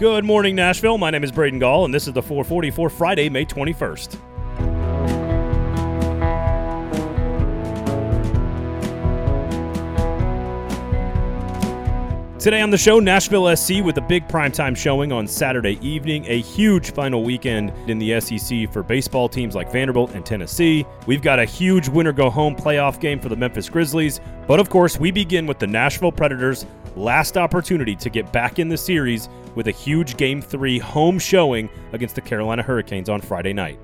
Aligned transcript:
Good 0.00 0.24
morning, 0.24 0.56
Nashville. 0.56 0.96
My 0.96 1.10
name 1.10 1.24
is 1.24 1.30
Braden 1.30 1.58
Gall, 1.58 1.84
and 1.84 1.92
this 1.92 2.08
is 2.08 2.14
the 2.14 2.22
440 2.22 2.70
for 2.70 2.88
Friday, 2.88 3.28
May 3.28 3.44
21st. 3.44 4.18
Today 12.38 12.62
on 12.62 12.70
the 12.70 12.78
show, 12.78 12.98
Nashville 12.98 13.54
SC 13.54 13.84
with 13.84 13.98
a 13.98 14.00
big 14.00 14.26
primetime 14.26 14.74
showing 14.74 15.12
on 15.12 15.26
Saturday 15.26 15.78
evening, 15.86 16.24
a 16.28 16.40
huge 16.40 16.92
final 16.92 17.22
weekend 17.22 17.70
in 17.86 17.98
the 17.98 18.18
SEC 18.22 18.72
for 18.72 18.82
baseball 18.82 19.28
teams 19.28 19.54
like 19.54 19.70
Vanderbilt 19.70 20.12
and 20.12 20.24
Tennessee. 20.24 20.86
We've 21.06 21.20
got 21.20 21.38
a 21.38 21.44
huge 21.44 21.90
winner 21.90 22.14
go 22.14 22.30
home 22.30 22.56
playoff 22.56 23.00
game 23.00 23.20
for 23.20 23.28
the 23.28 23.36
Memphis 23.36 23.68
Grizzlies. 23.68 24.22
But 24.46 24.60
of 24.60 24.70
course, 24.70 24.98
we 24.98 25.10
begin 25.10 25.46
with 25.46 25.58
the 25.58 25.66
Nashville 25.66 26.10
Predators' 26.10 26.64
last 26.96 27.36
opportunity 27.36 27.94
to 27.96 28.08
get 28.08 28.32
back 28.32 28.58
in 28.58 28.70
the 28.70 28.78
series 28.78 29.28
with 29.54 29.68
a 29.68 29.72
huge 29.72 30.16
Game 30.16 30.40
3 30.40 30.78
home 30.78 31.18
showing 31.18 31.68
against 31.92 32.14
the 32.14 32.20
Carolina 32.20 32.62
Hurricanes 32.62 33.08
on 33.08 33.20
Friday 33.20 33.52
night. 33.52 33.78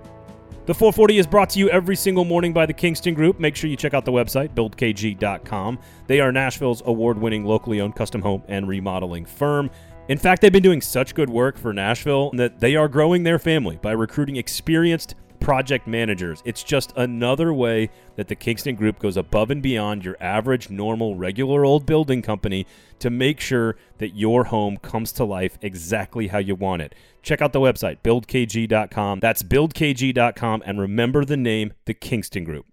The 0.67 0.75
440 0.75 1.19
is 1.19 1.27
brought 1.29 1.51
to 1.51 1.61
you 1.61 1.71
every 1.71 1.95
single 1.95 2.25
morning 2.25 2.53
by 2.53 2.67
the 2.67 2.73
Kingston 2.73 3.15
Group. 3.15 3.39
Make 3.39 3.55
sure 3.55 3.71
you 3.71 3.77
check 3.77 3.95
out 3.95 4.05
the 4.05 4.11
website, 4.11 4.55
buildkg.com. 4.55 5.79
They 6.09 6.19
are 6.19 6.33
Nashville's 6.33 6.83
award 6.87 7.19
winning, 7.19 7.45
locally 7.45 7.81
owned 7.81 7.95
custom 7.95 8.21
home 8.21 8.43
and 8.49 8.67
remodeling 8.67 9.27
firm. 9.27 9.71
In 10.09 10.19
fact, 10.19 10.43
they've 10.43 10.53
been 10.53 10.65
doing 10.65 10.81
such 10.81 11.15
good 11.15 11.31
work 11.31 11.57
for 11.57 11.73
Nashville 11.73 12.31
that 12.33 12.59
they 12.59 12.75
are 12.75 12.89
growing 12.89 13.23
their 13.23 13.39
family 13.39 13.77
by 13.77 13.93
recruiting 13.93 14.37
experienced 14.37 15.15
project 15.47 15.87
managers. 15.87 16.43
It's 16.45 16.65
just 16.65 16.93
another 16.97 17.55
way 17.55 17.89
that 18.17 18.27
the 18.27 18.35
Kingston 18.35 18.75
Group 18.75 18.99
goes 18.99 19.17
above 19.17 19.49
and 19.49 19.63
beyond 19.63 20.05
your 20.05 20.17
average, 20.19 20.71
normal, 20.71 21.15
regular 21.15 21.65
old 21.65 21.87
building 21.87 22.21
company 22.21 22.67
to 22.99 23.11
make 23.11 23.39
sure 23.39 23.77
that 23.99 24.17
your 24.17 24.47
home 24.47 24.77
comes 24.77 25.13
to 25.13 25.25
life 25.25 25.57
exactly 25.63 26.27
how 26.27 26.39
you 26.39 26.57
want 26.57 26.83
it. 26.83 26.97
Check 27.23 27.41
out 27.41 27.53
the 27.53 27.61
website, 27.61 27.99
buildkg.com. 28.03 29.21
That's 29.21 29.45
buildkg.com. 29.45 30.65
And 30.67 30.81
remember 30.81 31.25
the 31.25 31.37
name, 31.37 31.75
the 31.85 31.95
Kingston 31.95 32.43
Group. 32.43 32.67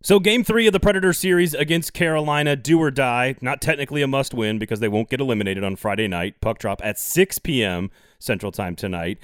So, 0.00 0.20
game 0.20 0.44
three 0.44 0.66
of 0.68 0.72
the 0.72 0.80
Predator 0.80 1.12
series 1.12 1.52
against 1.52 1.92
Carolina, 1.92 2.56
do 2.56 2.80
or 2.80 2.90
die. 2.90 3.36
Not 3.42 3.60
technically 3.60 4.00
a 4.00 4.06
must 4.06 4.32
win 4.32 4.58
because 4.58 4.80
they 4.80 4.88
won't 4.88 5.10
get 5.10 5.20
eliminated 5.20 5.64
on 5.64 5.76
Friday 5.76 6.08
night. 6.08 6.40
Puck 6.40 6.60
drop 6.60 6.80
at 6.82 6.98
6 6.98 7.40
p.m. 7.40 7.90
Central 8.18 8.52
Time 8.52 8.74
tonight. 8.74 9.18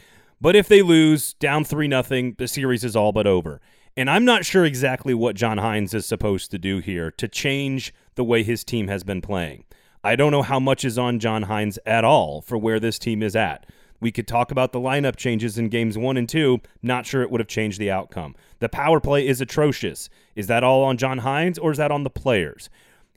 But 0.45 0.56
if 0.56 0.69
they 0.69 0.83
lose 0.83 1.33
down 1.33 1.64
3 1.64 1.89
nothing, 1.89 2.34
the 2.37 2.47
series 2.47 2.84
is 2.84 2.95
all 2.95 3.12
but 3.12 3.27
over. 3.27 3.62
And 3.97 4.11
I'm 4.11 4.27
not 4.27 4.45
sure 4.45 4.67
exactly 4.67 5.14
what 5.14 5.36
John 5.36 5.56
Hynes 5.56 5.95
is 5.95 6.05
supposed 6.05 6.51
to 6.51 6.59
do 6.59 6.81
here 6.81 7.11
to 7.12 7.27
change 7.27 7.95
the 8.14 8.25
way 8.25 8.42
his 8.42 8.62
team 8.62 8.89
has 8.89 9.05
been 9.05 9.23
playing. 9.23 9.64
I 10.05 10.17
don't 10.17 10.33
know 10.33 10.42
how 10.42 10.61
much 10.61 10.84
is 10.84 10.98
on 10.98 11.19
John 11.19 11.45
Hynes 11.45 11.78
at 11.86 12.05
all 12.05 12.42
for 12.42 12.59
where 12.59 12.78
this 12.78 12.98
team 12.98 13.23
is 13.23 13.34
at. 13.34 13.64
We 14.03 14.12
could 14.12 14.28
talk 14.28 14.51
about 14.51 14.73
the 14.73 14.81
lineup 14.81 15.17
changes 15.17 15.56
in 15.56 15.70
games 15.70 15.97
one 15.97 16.19
and 16.19 16.28
two. 16.28 16.61
Not 16.83 17.06
sure 17.06 17.23
it 17.23 17.31
would 17.31 17.41
have 17.41 17.48
changed 17.48 17.79
the 17.79 17.91
outcome. 17.91 18.36
The 18.58 18.69
power 18.69 19.01
play 19.01 19.27
is 19.27 19.41
atrocious. 19.41 20.11
Is 20.36 20.47
that 20.48 20.62
all 20.62 20.84
on 20.84 20.98
John 20.98 21.20
Hynes 21.20 21.58
or 21.58 21.70
is 21.73 21.79
that 21.79 21.91
on 21.91 22.05
the 22.05 22.11
players? 22.11 22.69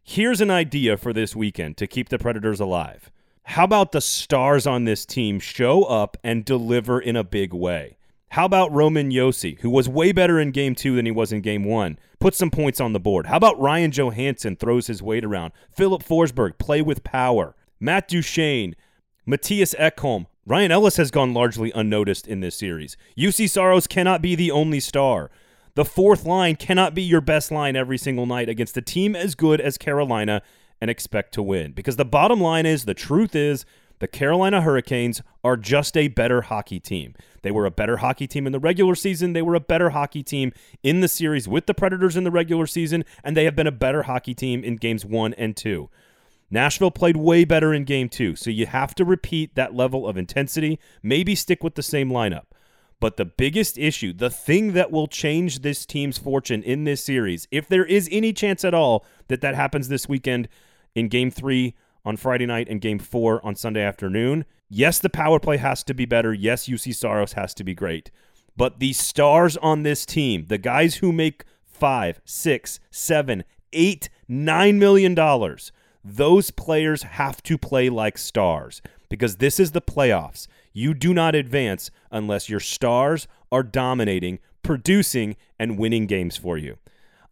Here's 0.02 0.39
an 0.39 0.50
idea 0.50 0.95
for 0.95 1.12
this 1.12 1.36
weekend 1.36 1.75
to 1.75 1.88
keep 1.88 2.08
the 2.08 2.19
Predators 2.19 2.62
alive. 2.62 3.12
How 3.52 3.64
about 3.64 3.94
the 3.94 4.02
stars 4.02 4.67
on 4.67 4.84
this 4.84 5.06
team 5.06 5.40
show 5.40 5.84
up 5.84 6.17
and 6.22 6.44
deliver 6.44 7.00
in 7.00 7.16
a 7.16 7.23
big 7.23 7.53
way? 7.53 7.98
How 8.31 8.44
about 8.44 8.73
Roman 8.73 9.09
Josi, 9.09 9.58
who 9.62 9.70
was 9.70 9.88
way 9.88 10.12
better 10.12 10.38
in 10.38 10.52
game 10.52 10.76
two 10.76 10.98
than 10.98 11.06
he 11.06 11.14
was 11.14 11.31
in 11.31 11.40
game 11.40 11.64
one? 11.64 11.98
Put 12.20 12.36
some 12.36 12.52
points 12.52 12.81
on 12.81 12.92
the 12.92 13.00
board. 13.00 13.28
How 13.28 13.38
about 13.38 13.58
Ryan 13.58 13.92
Johansen 13.92 14.58
throws 14.58 14.88
his 14.88 15.02
weight 15.02 15.23
around? 15.23 15.53
Filip 15.72 16.03
Forsberg, 16.03 16.58
play 16.58 16.81
with 16.81 17.06
power. 17.06 17.56
Matt 17.80 18.09
Duchene, 18.09 18.75
Mattias 19.25 19.73
Ekholm. 19.78 20.25
Ryan 20.45 20.73
Ellis 20.73 20.98
has 20.98 21.09
gone 21.09 21.34
largely 21.34 21.72
unnoticed 21.72 22.28
in 22.28 22.42
this 22.42 22.58
series. 22.58 22.97
Juuse 23.18 23.50
Saros 23.50 23.88
cannot 23.88 24.22
be 24.22 24.35
the 24.35 24.52
only 24.52 24.81
star. 24.81 25.31
The 25.75 25.85
fourth 25.85 26.25
line 26.25 26.58
cannot 26.58 26.94
be 26.94 27.02
your 27.02 27.22
best 27.22 27.50
line 27.50 27.78
every 27.78 27.97
single 27.97 28.25
night 28.25 28.50
against 28.50 28.75
a 28.75 28.81
team 28.81 29.16
as 29.16 29.35
good 29.35 29.62
as 29.62 29.78
Carolina 29.78 30.41
and 30.82 30.90
expect 30.90 31.34
to 31.34 31.44
win. 31.44 31.72
Because 31.72 31.96
the 31.96 32.06
bottom 32.06 32.40
line 32.40 32.66
is 32.66 32.86
the 32.86 32.94
truth 32.94 33.36
is 33.36 33.66
the 34.00 34.08
Carolina 34.08 34.62
Hurricanes 34.62 35.22
are 35.44 35.58
just 35.58 35.98
a 35.98 36.08
better 36.08 36.44
hockey 36.44 36.80
team. 36.80 37.16
They 37.42 37.52
were 37.52 37.66
a 37.66 37.72
better 37.72 37.98
hockey 37.98 38.28
team 38.28 38.46
in 38.46 38.52
the 38.52 38.60
regular 38.60 38.94
season. 38.94 39.34
They 39.34 39.42
were 39.42 39.56
a 39.56 39.60
better 39.60 39.90
hockey 39.90 40.22
team 40.22 40.52
in 40.84 41.02
the 41.02 41.08
series 41.08 41.48
with 41.48 41.66
the 41.66 41.74
Predators 41.74 42.16
in 42.16 42.24
the 42.24 42.32
regular 42.32 42.68
season, 42.68 43.06
and 43.24 43.36
they 43.36 43.46
have 43.46 43.56
been 43.56 43.68
a 43.68 43.72
better 43.72 44.04
hockey 44.04 44.36
team 44.36 44.64
in 44.64 44.76
games 44.76 45.04
one 45.04 45.34
and 45.34 45.58
two. 45.58 45.90
Nashville 46.50 46.92
played 46.92 47.18
way 47.18 47.44
better 47.44 47.74
in 47.74 47.84
game 47.84 48.08
two, 48.08 48.36
so 48.36 48.50
you 48.50 48.68
have 48.68 48.96
to 48.96 49.04
repeat 49.04 49.56
that 49.56 49.76
level 49.76 50.08
of 50.08 50.16
intensity, 50.16 50.80
maybe 51.04 51.36
stick 51.36 51.64
with 51.64 51.76
the 51.76 51.84
same 51.84 52.09
lineup. 52.09 52.46
But 53.00 53.18
the 53.18 53.26
biggest 53.26 53.78
issue, 53.78 54.14
the 54.14 54.30
thing 54.30 54.74
that 54.74 54.92
will 54.92 55.08
change 55.08 55.59
this 55.59 55.86
team's 55.86 56.18
fortune 56.18 56.64
in 56.64 56.84
this 56.84 57.04
series, 57.04 57.48
if 57.52 57.68
there 57.68 57.86
is 57.86 58.09
any 58.12 58.34
chance 58.34 58.64
at 58.64 58.74
all 58.74 59.06
that 59.28 59.42
that 59.42 59.56
happens 59.56 59.88
this 59.88 60.08
weekend 60.08 60.48
in 60.97 61.08
game 61.09 61.30
three 61.30 61.75
on 62.03 62.18
Friday 62.18 62.47
night 62.47 62.68
and 62.68 62.81
game 62.81 62.97
four 62.97 63.46
on 63.46 63.56
Sunday 63.56 63.84
afternoon, 63.84 64.46
yes, 64.68 64.97
the 64.97 65.09
power 65.09 65.40
play 65.40 65.58
has 65.58 65.84
to 65.84 65.94
be 65.94 66.06
better. 66.06 66.34
Yes, 66.34 66.68
Juuse 66.68 66.96
Saros 66.96 67.34
has 67.34 67.53
to 67.53 67.63
be 67.63 67.75
great. 67.75 68.09
But 68.56 68.80
the 68.80 68.94
stars 68.94 69.56
on 69.58 69.84
this 69.84 70.08
team, 70.08 70.46
the 70.47 70.58
guys 70.58 70.96
who 70.96 71.12
make 71.12 71.44
five, 71.63 72.19
six, 72.25 72.80
seven, 72.90 73.44
eight, 73.74 74.09
nine 74.28 74.80
million 74.80 75.13
dollars, 75.13 75.72
those 76.03 76.50
players 76.50 77.03
have 77.03 77.44
to 77.44 77.59
play 77.59 77.90
like 77.90 78.18
stars 78.18 78.81
because 79.08 79.35
this 79.35 79.59
is 79.59 79.74
the 79.74 79.81
playoffs. 79.81 80.47
You 80.74 80.96
do 80.96 81.14
not 81.14 81.35
advance 81.35 81.91
unless 82.09 82.50
your 82.50 82.59
stars 82.59 83.28
are 83.52 83.64
dominating, 83.64 84.40
producing, 84.64 85.35
and 85.59 85.78
winning 85.78 86.08
games 86.08 86.38
for 86.38 86.58
you. 86.58 86.78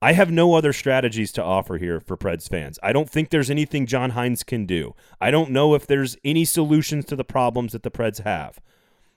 I 0.05 0.13
have 0.13 0.29
no 0.29 0.53
other 0.53 0.71
strategies 0.71 1.31
to 1.31 1.43
offer 1.43 1.79
here 1.79 1.99
for 1.99 2.15
Preds 2.15 2.47
fans. 2.47 2.77
I 2.83 2.93
don't 2.93 3.09
think 3.09 3.31
there's 3.31 3.49
anything 3.49 3.87
John 3.87 4.11
Hynes 4.11 4.45
can 4.45 4.67
do. 4.67 4.93
I 5.19 5.31
don't 5.31 5.49
know 5.49 5.73
if 5.73 5.87
there's 5.87 6.15
any 6.23 6.45
solutions 6.45 7.05
to 7.05 7.15
the 7.15 7.23
problems 7.23 7.71
that 7.71 7.81
the 7.81 7.89
Preds 7.89 8.21
have. 8.21 8.59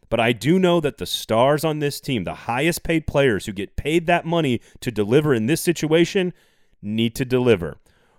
But 0.09 0.19
I 0.19 0.32
do 0.32 0.59
know 0.59 0.81
that 0.81 0.97
the 0.97 1.04
stars 1.04 1.62
on 1.62 1.81
this 1.81 2.00
team, 2.00 2.25
the 2.25 2.48
highest 2.48 2.84
paid 2.84 3.06
players 3.06 3.44
who 3.44 3.53
get 3.53 3.77
paid 3.77 4.06
that 4.06 4.25
money 4.25 4.62
to 4.81 4.91
deliver 4.91 5.34
in 5.34 5.44
this 5.44 5.60
situation, 5.60 6.32
need 6.81 7.15
to 7.16 7.27
deliver. 7.27 7.77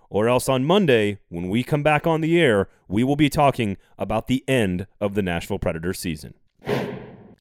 Or 0.08 0.28
else 0.28 0.48
on 0.48 0.64
Monday, 0.64 1.18
when 1.28 1.48
we 1.48 1.64
come 1.64 1.82
back 1.82 2.06
on 2.06 2.20
the 2.20 2.40
air, 2.40 2.68
we 2.86 3.02
will 3.02 3.16
be 3.16 3.28
talking 3.28 3.78
about 3.98 4.28
the 4.28 4.44
end 4.46 4.86
of 5.00 5.14
the 5.14 5.22
Nashville 5.22 5.58
Predators 5.58 5.98
season. 5.98 6.34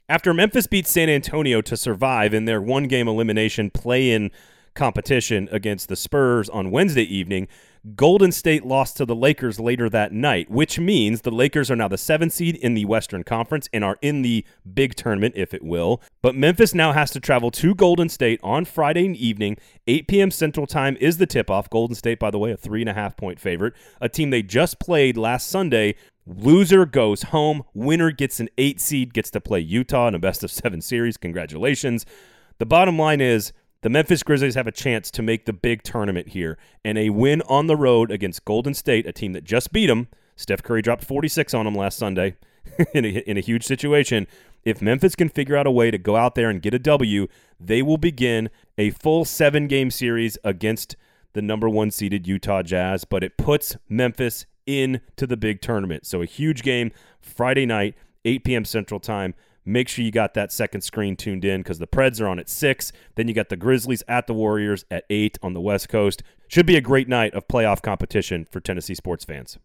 After 0.10 0.34
Memphis 0.34 0.66
beat 0.66 0.88
San 0.88 1.08
Antonio 1.08 1.62
to 1.62 1.78
survive 1.78 2.34
in 2.34 2.46
their 2.46 2.60
one 2.60 2.86
game 2.86 3.08
elimination 3.08 3.70
play 3.70 4.10
in 4.10 4.32
competition 4.74 5.50
against 5.52 5.90
the 5.90 5.96
Spurs 5.96 6.50
on 6.50 6.72
Wednesday 6.72 7.04
evening, 7.04 7.48
Golden 7.96 8.32
State 8.32 8.66
lost 8.66 8.98
to 8.98 9.06
the 9.06 9.16
Lakers 9.16 9.60
later 9.60 9.90
that 9.90 10.12
night, 10.12 10.52
which 10.52 10.80
means 10.80 11.22
the 11.22 11.32
Lakers 11.32 11.72
are 11.72 11.76
now 11.76 11.88
the 11.88 11.98
seventh 11.98 12.34
seed 12.34 12.56
in 12.58 12.74
the 12.74 12.86
Western 12.86 13.24
Conference 13.24 13.70
and 13.72 13.84
are 13.84 13.98
in 14.02 14.22
the 14.22 14.46
big 14.74 14.96
tournament, 14.96 15.36
if 15.38 15.54
it 15.54 15.64
will. 15.64 16.02
But 16.22 16.36
Memphis 16.36 16.74
now 16.74 16.92
has 16.92 17.10
to 17.12 17.20
travel 17.20 17.52
to 17.52 17.74
Golden 17.74 18.10
State 18.10 18.40
on 18.44 18.66
Friday 18.66 19.08
evening. 19.14 19.58
8 19.88 20.08
p.m. 20.08 20.32
Central 20.32 20.68
Time 20.68 20.98
is 21.00 21.18
the 21.18 21.26
tip 21.26 21.50
off. 21.50 21.70
Golden 21.70 21.96
State, 21.96 22.20
by 22.20 22.32
the 22.32 22.40
way, 22.40 22.52
a 22.52 22.58
three 22.58 22.82
and 22.82 22.90
a 22.90 22.94
half 22.94 23.16
point 23.16 23.40
favorite, 23.40 23.74
a 24.02 24.10
team 24.10 24.30
they 24.30 24.42
just 24.42 24.80
played 24.80 25.16
last 25.16 25.48
Sunday. 25.48 25.96
Loser 26.26 26.86
goes 26.86 27.24
home. 27.24 27.64
Winner 27.74 28.12
gets 28.12 28.40
an 28.40 28.50
eight 28.58 28.82
seed, 28.82 29.14
gets 29.14 29.32
to 29.32 29.42
play 29.42 29.62
Utah 29.62 30.10
in 30.10 30.16
a 30.16 30.20
best 30.20 30.44
of 30.44 30.52
seven 30.52 30.82
series. 30.82 31.18
Congratulations. 31.18 32.06
The 32.60 32.66
bottom 32.66 33.00
line 33.00 33.22
is 33.22 33.54
the 33.82 33.90
Memphis 33.90 34.24
Grizzlies 34.24 34.56
have 34.56 34.68
a 34.68 34.72
chance 34.72 35.10
to 35.12 35.22
make 35.22 35.46
the 35.46 35.54
big 35.54 35.84
tournament 35.84 36.30
here, 36.30 36.58
and 36.84 36.98
a 36.98 37.10
win 37.10 37.42
on 37.44 37.68
the 37.68 37.78
road 37.78 38.12
against 38.12 38.46
Golden 38.46 38.74
State, 38.74 39.06
a 39.06 39.14
team 39.14 39.34
that 39.34 39.44
just 39.44 39.72
beat 39.72 39.88
them. 39.88 40.08
Steph 40.36 40.64
Curry 40.64 40.82
dropped 40.82 41.04
46 41.04 41.54
on 41.54 41.66
them 41.66 41.76
last 41.76 41.98
Sunday 41.98 42.36
in, 42.94 43.06
a, 43.06 43.10
in 43.30 43.38
a 43.38 43.42
huge 43.42 43.64
situation. 43.64 44.28
If 44.66 44.82
Memphis 44.82 45.16
can 45.16 45.30
figure 45.30 45.56
out 45.56 45.68
a 45.68 45.72
way 45.72 45.92
to 45.92 45.98
go 45.98 46.16
out 46.16 46.36
there 46.36 46.50
and 46.50 46.62
get 46.62 46.74
a 46.74 46.80
W, 46.80 47.28
they 47.60 47.82
will 47.82 47.98
begin 47.98 48.50
a 48.78 48.90
full 48.90 49.24
seven 49.24 49.68
game 49.68 49.92
series 49.92 50.38
against 50.44 50.96
the 51.34 51.42
number 51.42 51.70
one 51.70 51.92
seeded 51.92 52.28
Utah 52.28 52.64
Jazz, 52.64 53.06
but 53.06 53.24
it 53.24 53.38
puts 53.38 53.78
Memphis 53.88 54.46
into 54.66 55.26
the 55.26 55.38
big 55.38 55.62
tournament. 55.62 56.06
So 56.06 56.22
a 56.22 56.26
huge 56.26 56.64
game 56.64 56.92
Friday 57.22 57.66
night, 57.66 57.96
8 58.26 58.44
p.m. 58.44 58.66
Central 58.66 59.00
Time. 59.00 59.34
Make 59.66 59.90
sure 59.90 60.04
you 60.04 60.12
got 60.12 60.34
that 60.34 60.52
second 60.52 60.82
screen 60.82 61.16
tuned 61.16 61.46
in 61.46 61.62
because 61.62 61.80
the 61.80 61.88
Preds 61.88 62.22
are 62.22 62.28
on 62.28 62.40
at 62.40 62.50
6. 62.50 62.92
Then 63.16 63.28
you 63.28 63.34
got 63.34 63.50
the 63.50 63.58
Grizzlies 63.58 64.04
at 64.08 64.28
the 64.28 64.34
Warriors 64.34 64.86
at 64.90 65.06
8 65.10 65.38
on 65.42 65.54
the 65.54 65.62
West 65.62 65.90
Coast. 65.90 66.24
Should 66.48 66.66
be 66.66 66.78
a 66.78 66.82
great 66.82 67.08
night 67.08 67.34
of 67.34 67.48
playoff 67.48 67.82
competition 67.82 68.46
for 68.50 68.60
Tennessee 68.60 68.96
sports 68.96 69.26
fans. 69.26 69.58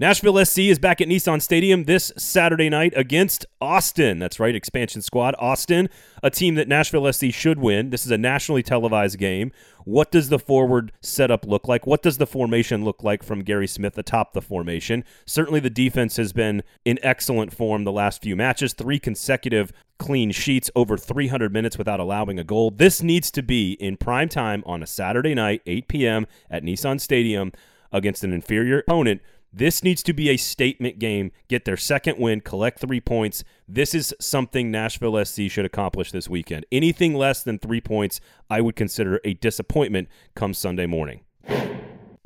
Nashville 0.00 0.44
SC 0.44 0.60
is 0.60 0.78
back 0.78 1.00
at 1.00 1.08
Nissan 1.08 1.42
Stadium 1.42 1.82
this 1.82 2.12
Saturday 2.16 2.68
night 2.68 2.92
against 2.94 3.44
Austin. 3.60 4.20
That's 4.20 4.38
right, 4.38 4.54
expansion 4.54 5.02
squad. 5.02 5.34
Austin, 5.40 5.88
a 6.22 6.30
team 6.30 6.54
that 6.54 6.68
Nashville 6.68 7.12
SC 7.12 7.32
should 7.32 7.58
win. 7.58 7.90
This 7.90 8.06
is 8.06 8.12
a 8.12 8.16
nationally 8.16 8.62
televised 8.62 9.18
game. 9.18 9.50
What 9.84 10.12
does 10.12 10.28
the 10.28 10.38
forward 10.38 10.92
setup 11.00 11.44
look 11.44 11.66
like? 11.66 11.84
What 11.84 12.02
does 12.02 12.18
the 12.18 12.28
formation 12.28 12.84
look 12.84 13.02
like 13.02 13.24
from 13.24 13.42
Gary 13.42 13.66
Smith 13.66 13.98
atop 13.98 14.34
the 14.34 14.40
formation? 14.40 15.02
Certainly, 15.26 15.60
the 15.60 15.70
defense 15.70 16.16
has 16.16 16.32
been 16.32 16.62
in 16.84 17.00
excellent 17.02 17.52
form 17.52 17.82
the 17.82 17.90
last 17.90 18.22
few 18.22 18.36
matches. 18.36 18.74
Three 18.74 19.00
consecutive 19.00 19.72
clean 19.98 20.30
sheets, 20.30 20.70
over 20.76 20.96
300 20.96 21.52
minutes 21.52 21.76
without 21.76 21.98
allowing 21.98 22.38
a 22.38 22.44
goal. 22.44 22.70
This 22.70 23.02
needs 23.02 23.32
to 23.32 23.42
be 23.42 23.72
in 23.72 23.96
prime 23.96 24.28
time 24.28 24.62
on 24.64 24.80
a 24.80 24.86
Saturday 24.86 25.34
night, 25.34 25.60
8 25.66 25.88
p.m. 25.88 26.28
at 26.48 26.62
Nissan 26.62 27.00
Stadium 27.00 27.50
against 27.90 28.22
an 28.22 28.32
inferior 28.32 28.80
opponent 28.80 29.22
this 29.58 29.82
needs 29.82 30.02
to 30.04 30.12
be 30.12 30.30
a 30.30 30.36
statement 30.36 30.98
game. 30.98 31.32
Get 31.48 31.64
their 31.64 31.76
second 31.76 32.18
win, 32.18 32.40
collect 32.40 32.78
three 32.78 33.00
points. 33.00 33.42
This 33.66 33.92
is 33.92 34.14
something 34.20 34.70
Nashville 34.70 35.22
SC 35.24 35.42
should 35.48 35.64
accomplish 35.64 36.12
this 36.12 36.28
weekend. 36.28 36.64
Anything 36.70 37.14
less 37.14 37.42
than 37.42 37.58
three 37.58 37.80
points, 37.80 38.20
I 38.48 38.60
would 38.60 38.76
consider 38.76 39.20
a 39.24 39.34
disappointment 39.34 40.08
come 40.34 40.54
Sunday 40.54 40.86
morning. 40.86 41.20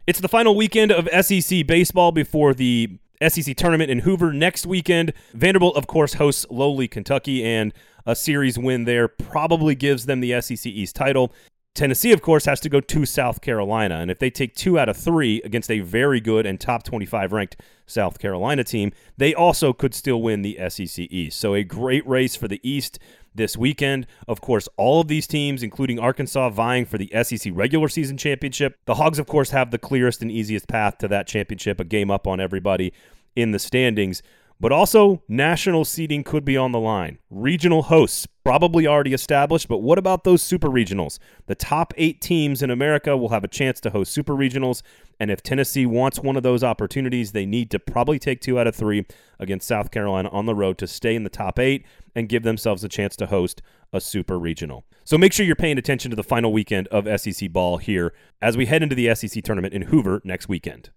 It's 0.06 0.20
the 0.20 0.28
final 0.28 0.54
weekend 0.54 0.92
of 0.92 1.08
SEC 1.24 1.66
baseball 1.66 2.12
before 2.12 2.52
the 2.52 2.98
SEC 3.26 3.56
tournament 3.56 3.90
in 3.90 4.00
Hoover 4.00 4.32
next 4.32 4.66
weekend. 4.66 5.12
Vanderbilt, 5.32 5.76
of 5.76 5.86
course, 5.86 6.14
hosts 6.14 6.44
lowly 6.50 6.88
Kentucky, 6.88 7.44
and 7.44 7.72
a 8.04 8.16
series 8.16 8.58
win 8.58 8.84
there 8.84 9.08
probably 9.08 9.74
gives 9.74 10.06
them 10.06 10.20
the 10.20 10.40
SEC 10.40 10.66
East 10.66 10.96
title. 10.96 11.32
Tennessee, 11.74 12.12
of 12.12 12.20
course, 12.20 12.44
has 12.44 12.60
to 12.60 12.68
go 12.68 12.80
to 12.80 13.06
South 13.06 13.40
Carolina. 13.40 13.96
And 13.96 14.10
if 14.10 14.18
they 14.18 14.28
take 14.28 14.54
two 14.54 14.78
out 14.78 14.90
of 14.90 14.96
three 14.96 15.40
against 15.42 15.70
a 15.70 15.80
very 15.80 16.20
good 16.20 16.44
and 16.44 16.60
top 16.60 16.82
25 16.82 17.32
ranked 17.32 17.56
South 17.86 18.18
Carolina 18.18 18.62
team, 18.62 18.92
they 19.16 19.34
also 19.34 19.72
could 19.72 19.94
still 19.94 20.20
win 20.20 20.42
the 20.42 20.58
SEC 20.68 21.06
East. 21.10 21.40
So 21.40 21.54
a 21.54 21.64
great 21.64 22.06
race 22.06 22.36
for 22.36 22.46
the 22.46 22.60
East 22.62 22.98
this 23.34 23.56
weekend. 23.56 24.06
Of 24.28 24.42
course, 24.42 24.68
all 24.76 25.00
of 25.00 25.08
these 25.08 25.26
teams, 25.26 25.62
including 25.62 25.98
Arkansas, 25.98 26.50
vying 26.50 26.84
for 26.84 26.98
the 26.98 27.10
SEC 27.22 27.52
regular 27.54 27.88
season 27.88 28.18
championship. 28.18 28.78
The 28.84 28.96
Hogs, 28.96 29.18
of 29.18 29.26
course, 29.26 29.50
have 29.50 29.70
the 29.70 29.78
clearest 29.78 30.20
and 30.20 30.30
easiest 30.30 30.68
path 30.68 30.98
to 30.98 31.08
that 31.08 31.26
championship, 31.26 31.80
a 31.80 31.84
game 31.84 32.10
up 32.10 32.26
on 32.26 32.38
everybody 32.38 32.92
in 33.34 33.52
the 33.52 33.58
standings. 33.58 34.22
But 34.62 34.70
also, 34.70 35.24
national 35.26 35.84
seeding 35.84 36.22
could 36.22 36.44
be 36.44 36.56
on 36.56 36.70
the 36.70 36.78
line. 36.78 37.18
Regional 37.30 37.82
hosts 37.82 38.28
probably 38.44 38.86
already 38.86 39.12
established, 39.12 39.66
but 39.66 39.78
what 39.78 39.98
about 39.98 40.22
those 40.22 40.40
super 40.40 40.68
regionals? 40.68 41.18
The 41.46 41.56
top 41.56 41.92
eight 41.96 42.20
teams 42.20 42.62
in 42.62 42.70
America 42.70 43.16
will 43.16 43.30
have 43.30 43.42
a 43.42 43.48
chance 43.48 43.80
to 43.80 43.90
host 43.90 44.12
super 44.12 44.34
regionals, 44.34 44.82
and 45.18 45.32
if 45.32 45.42
Tennessee 45.42 45.84
wants 45.84 46.20
one 46.20 46.36
of 46.36 46.44
those 46.44 46.62
opportunities, 46.62 47.32
they 47.32 47.44
need 47.44 47.72
to 47.72 47.80
probably 47.80 48.20
take 48.20 48.40
two 48.40 48.56
out 48.56 48.68
of 48.68 48.76
three 48.76 49.04
against 49.40 49.66
South 49.66 49.90
Carolina 49.90 50.28
on 50.28 50.46
the 50.46 50.54
road 50.54 50.78
to 50.78 50.86
stay 50.86 51.16
in 51.16 51.24
the 51.24 51.28
top 51.28 51.58
eight 51.58 51.84
and 52.14 52.28
give 52.28 52.44
themselves 52.44 52.84
a 52.84 52.88
chance 52.88 53.16
to 53.16 53.26
host 53.26 53.62
a 53.92 54.00
super 54.00 54.38
regional. 54.38 54.84
So 55.02 55.18
make 55.18 55.32
sure 55.32 55.44
you're 55.44 55.56
paying 55.56 55.76
attention 55.76 56.10
to 56.10 56.16
the 56.16 56.22
final 56.22 56.52
weekend 56.52 56.86
of 56.88 57.20
SEC 57.20 57.50
ball 57.50 57.78
here 57.78 58.14
as 58.40 58.56
we 58.56 58.66
head 58.66 58.84
into 58.84 58.94
the 58.94 59.12
SEC 59.16 59.42
tournament 59.42 59.74
in 59.74 59.82
Hoover 59.82 60.22
next 60.22 60.48
weekend. 60.48 60.90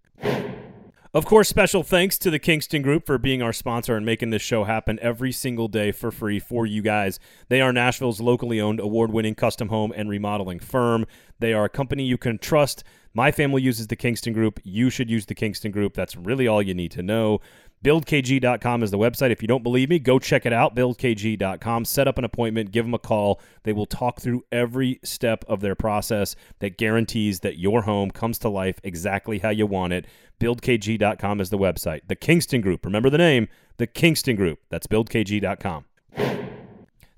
Of 1.15 1.25
course, 1.25 1.47
special 1.47 1.81
thanks 1.81 2.17
to 2.17 2.29
the 2.29 2.39
Kingston 2.39 2.81
Group 2.81 3.06
for 3.06 3.17
being 3.17 3.41
our 3.41 3.53
sponsor 3.53 3.95
and 3.95 4.06
making 4.06 4.31
this 4.31 4.41
show 4.41 4.65
happen 4.65 5.00
every 5.01 5.31
single 5.31 5.69
day 5.69 5.94
for 5.94 6.12
free 6.12 6.41
for 6.41 6.65
you 6.65 6.81
guys. 6.81 7.21
They 7.47 7.62
are 7.62 7.71
Nashville's 7.71 8.19
locally 8.19 8.59
owned, 8.59 8.81
award 8.81 9.13
winning 9.13 9.33
custom 9.33 9.69
home 9.69 9.94
and 9.95 10.09
remodeling 10.09 10.59
firm. 10.59 11.06
They 11.39 11.53
are 11.53 11.63
a 11.63 11.69
company 11.69 12.03
you 12.03 12.17
can 12.17 12.38
trust. 12.38 12.83
My 13.13 13.31
family 13.31 13.62
uses 13.62 13.88
the 13.88 13.95
Kingston 13.95 14.33
Group. 14.33 14.59
You 14.65 14.89
should 14.89 15.09
use 15.09 15.25
the 15.25 15.35
Kingston 15.35 15.71
Group. 15.71 15.94
That's 15.94 16.17
really 16.17 16.50
all 16.50 16.62
you 16.62 16.73
need 16.73 16.91
to 16.91 17.01
know. 17.01 17.39
BuildKG.com 17.86 18.82
is 18.82 18.90
the 18.90 18.98
website. 18.98 19.30
If 19.30 19.44
you 19.44 19.48
don't 19.48 19.62
believe 19.62 19.90
me, 19.90 20.00
go 20.00 20.18
check 20.18 20.48
it 20.48 20.52
out. 20.52 20.76
BuildKG.com. 20.76 21.86
Set 21.86 22.08
up 22.08 22.18
an 22.18 22.24
appointment, 22.24 22.72
give 22.72 22.84
them 22.84 22.96
a 22.96 23.00
call. 23.00 23.40
They 23.62 23.74
will 23.74 23.86
talk 23.86 24.20
through 24.20 24.44
every 24.52 25.00
step 25.04 25.46
of 25.48 25.62
their 25.62 25.76
process 25.76 26.36
that 26.62 26.80
guarantees 26.80 27.42
that 27.42 27.60
your 27.60 27.84
home 27.84 28.10
comes 28.10 28.40
to 28.40 28.50
life 28.50 28.80
exactly 28.84 29.38
how 29.38 29.52
you 29.52 29.68
want 29.68 29.94
it. 29.94 30.08
BuildKG.com 30.40 31.40
is 31.40 31.52
the 31.52 31.60
website. 31.60 32.02
The 32.08 32.16
Kingston 32.16 32.62
Group, 32.62 32.86
remember 32.86 33.12
the 33.12 33.20
name, 33.20 33.50
the 33.78 33.86
Kingston 33.86 34.36
Group. 34.36 34.62
That's 34.70 34.88
BuildKG.com. 34.88 35.86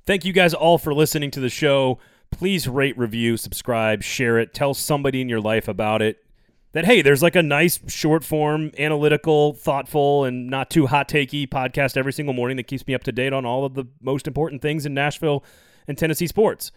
Thank 0.06 0.26
you 0.26 0.34
guys 0.34 0.54
all 0.54 0.78
for 0.78 0.94
listening 0.94 1.32
to 1.32 1.40
the 1.40 1.50
show. 1.50 1.98
Please 2.30 2.68
rate, 2.68 2.98
review, 2.98 3.38
subscribe, 3.38 4.04
share 4.04 4.38
it, 4.38 4.54
tell 4.54 4.74
somebody 4.74 5.22
in 5.22 5.30
your 5.30 5.40
life 5.40 5.70
about 5.70 6.02
it. 6.02 6.27
That 6.74 6.86
hey, 6.86 7.02
there's 7.02 7.24
like 7.24 7.36
a 7.36 7.42
nice 7.42 7.80
short 7.88 8.24
form, 8.24 8.72
analytical, 8.78 9.54
thoughtful, 9.54 10.26
and 10.26 10.48
not 10.48 10.70
too 10.70 10.88
hot 10.88 11.08
takey 11.08 11.48
podcast 11.48 11.98
every 11.98 12.14
single 12.14 12.34
morning 12.34 12.58
that 12.58 12.68
keeps 12.68 12.86
me 12.86 12.94
up 12.94 13.04
to 13.06 13.12
date 13.12 13.34
on 13.34 13.46
all 13.46 13.66
of 13.66 13.74
the 13.74 13.86
most 14.02 14.28
important 14.28 14.62
things 14.62 14.86
in 14.86 14.94
Nashville 14.94 15.44
and 15.88 15.98
Tennessee 15.98 16.28
sports. 16.28 16.72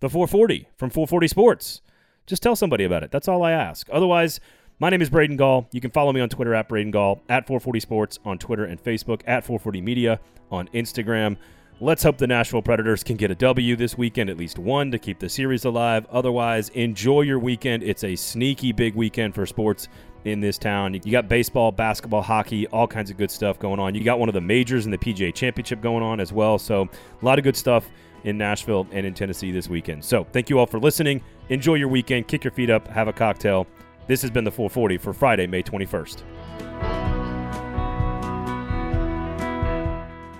The 0.00 0.10
440 0.10 0.68
from 0.76 0.90
440 0.90 1.28
Sports. 1.28 1.80
Just 2.26 2.42
tell 2.42 2.56
somebody 2.56 2.84
about 2.84 3.04
it. 3.04 3.10
That's 3.12 3.28
all 3.28 3.42
I 3.42 3.52
ask. 3.52 3.88
Otherwise, 3.90 4.40
my 4.78 4.90
name 4.90 5.00
is 5.00 5.08
Braden 5.08 5.36
Gall. 5.36 5.68
You 5.72 5.80
can 5.80 5.90
follow 5.90 6.12
me 6.12 6.20
on 6.20 6.28
Twitter 6.28 6.54
at 6.54 6.68
Braden 6.68 6.90
Gall, 6.90 7.22
at 7.28 7.46
440 7.46 7.80
Sports 7.80 8.18
on 8.24 8.36
Twitter 8.36 8.64
and 8.64 8.82
Facebook, 8.82 9.22
at 9.26 9.44
440 9.44 9.80
Media 9.80 10.20
on 10.50 10.68
Instagram. 10.68 11.36
Let's 11.78 12.02
hope 12.02 12.16
the 12.16 12.26
Nashville 12.26 12.62
Predators 12.62 13.04
can 13.04 13.16
get 13.16 13.30
a 13.30 13.34
W 13.34 13.76
this 13.76 13.98
weekend, 13.98 14.30
at 14.30 14.38
least 14.38 14.58
one, 14.58 14.90
to 14.92 14.98
keep 14.98 15.18
the 15.18 15.28
series 15.28 15.66
alive. 15.66 16.06
Otherwise, 16.10 16.70
enjoy 16.70 17.20
your 17.20 17.38
weekend. 17.38 17.82
It's 17.82 18.02
a 18.02 18.16
sneaky 18.16 18.72
big 18.72 18.94
weekend 18.94 19.34
for 19.34 19.44
sports 19.44 19.88
in 20.24 20.40
this 20.40 20.56
town. 20.56 20.94
You 20.94 21.12
got 21.12 21.28
baseball, 21.28 21.70
basketball, 21.70 22.22
hockey, 22.22 22.66
all 22.68 22.86
kinds 22.86 23.10
of 23.10 23.18
good 23.18 23.30
stuff 23.30 23.58
going 23.58 23.78
on. 23.78 23.94
You 23.94 24.02
got 24.02 24.18
one 24.18 24.30
of 24.30 24.34
the 24.34 24.40
majors 24.40 24.86
in 24.86 24.90
the 24.90 24.96
PGA 24.96 25.34
Championship 25.34 25.82
going 25.82 26.02
on 26.02 26.18
as 26.18 26.32
well. 26.32 26.58
So, 26.58 26.88
a 27.20 27.24
lot 27.24 27.38
of 27.38 27.44
good 27.44 27.56
stuff 27.56 27.90
in 28.24 28.38
Nashville 28.38 28.86
and 28.90 29.04
in 29.04 29.12
Tennessee 29.12 29.52
this 29.52 29.68
weekend. 29.68 30.02
So, 30.02 30.24
thank 30.32 30.48
you 30.48 30.58
all 30.58 30.66
for 30.66 30.80
listening. 30.80 31.20
Enjoy 31.50 31.74
your 31.74 31.88
weekend. 31.88 32.26
Kick 32.26 32.42
your 32.42 32.52
feet 32.52 32.70
up, 32.70 32.88
have 32.88 33.06
a 33.06 33.12
cocktail. 33.12 33.66
This 34.06 34.22
has 34.22 34.30
been 34.30 34.44
the 34.44 34.50
440 34.50 34.96
for 34.96 35.12
Friday, 35.12 35.46
May 35.46 35.62
21st. 35.62 36.22